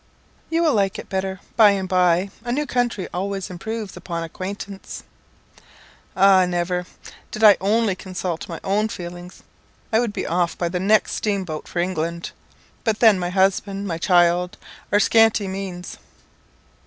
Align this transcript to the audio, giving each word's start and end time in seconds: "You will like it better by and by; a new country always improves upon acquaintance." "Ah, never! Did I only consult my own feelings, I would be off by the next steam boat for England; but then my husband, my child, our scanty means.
"You 0.49 0.63
will 0.63 0.73
like 0.73 0.97
it 0.97 1.09
better 1.09 1.41
by 1.55 1.69
and 1.77 1.87
by; 1.87 2.31
a 2.43 2.51
new 2.51 2.65
country 2.65 3.07
always 3.13 3.51
improves 3.51 3.95
upon 3.95 4.23
acquaintance." 4.23 5.03
"Ah, 6.17 6.47
never! 6.47 6.87
Did 7.29 7.43
I 7.43 7.55
only 7.61 7.93
consult 7.93 8.49
my 8.49 8.59
own 8.63 8.87
feelings, 8.87 9.43
I 9.93 9.99
would 9.99 10.11
be 10.11 10.25
off 10.25 10.57
by 10.57 10.69
the 10.69 10.79
next 10.79 11.11
steam 11.11 11.43
boat 11.43 11.67
for 11.67 11.77
England; 11.77 12.31
but 12.83 12.99
then 12.99 13.19
my 13.19 13.29
husband, 13.29 13.85
my 13.85 13.99
child, 13.99 14.57
our 14.91 14.99
scanty 14.99 15.47
means. 15.47 15.99